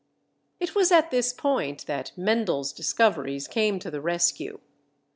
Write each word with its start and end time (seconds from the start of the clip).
1 0.03 0.07
Manitoba] 0.07 0.63
It 0.71 0.75
was 0.75 0.91
at 0.91 1.11
this 1.11 1.31
point 1.31 1.85
that 1.85 2.11
Mendel's 2.17 2.73
discoveries 2.73 3.47
came 3.47 3.77
to 3.77 3.91
the 3.91 4.01
rescue. 4.01 4.59